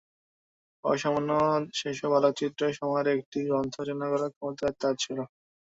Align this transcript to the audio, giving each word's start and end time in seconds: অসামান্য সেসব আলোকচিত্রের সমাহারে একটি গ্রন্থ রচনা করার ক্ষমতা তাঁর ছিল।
অসামান্য 0.83 1.31
সেসব 1.77 2.11
আলোকচিত্রের 2.19 2.75
সমাহারে 2.77 3.11
একটি 3.13 3.39
গ্রন্থ 3.47 3.75
রচনা 3.79 4.07
করার 4.11 4.31
ক্ষমতা 4.35 4.67
তাঁর 4.73 4.95
ছিল। 4.99 5.17